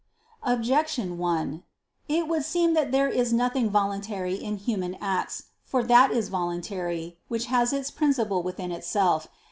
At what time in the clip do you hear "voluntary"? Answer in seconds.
3.69-4.33, 6.29-7.19